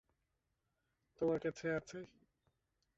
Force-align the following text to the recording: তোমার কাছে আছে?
তোমার 1.21 1.39
কাছে 1.39 1.65
আছে? 1.71 1.99